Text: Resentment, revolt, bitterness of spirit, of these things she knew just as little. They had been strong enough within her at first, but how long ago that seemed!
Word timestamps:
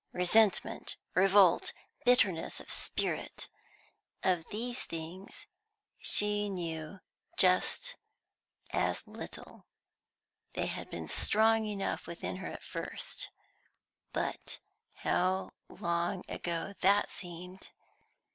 Resentment, 0.13 0.97
revolt, 1.13 1.73
bitterness 2.05 2.59
of 2.59 2.71
spirit, 2.71 3.47
of 4.23 4.45
these 4.49 4.81
things 4.81 5.45
she 5.99 6.49
knew 6.49 7.01
just 7.37 7.93
as 8.71 9.03
little. 9.05 9.67
They 10.53 10.65
had 10.65 10.89
been 10.89 11.07
strong 11.07 11.67
enough 11.67 12.07
within 12.07 12.37
her 12.37 12.47
at 12.47 12.63
first, 12.63 13.29
but 14.11 14.57
how 14.91 15.51
long 15.69 16.23
ago 16.27 16.73
that 16.81 17.11
seemed! 17.11 17.69